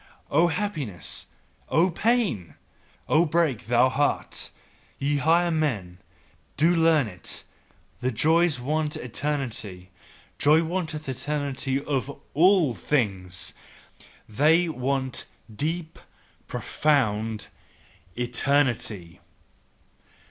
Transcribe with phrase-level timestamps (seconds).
[0.31, 1.27] O happiness,
[1.69, 2.55] O pain!
[3.07, 4.49] Oh break, thou heart!
[4.97, 5.99] Ye higher men,
[6.57, 7.43] do learn it,
[7.99, 9.91] that joys want eternity.
[10.39, 13.53] Joys want the eternity of ALL things,
[14.27, 15.25] they WANT
[15.55, 15.99] DEEP,
[16.47, 17.45] PROFOUND
[18.15, 19.19] ETERNITY!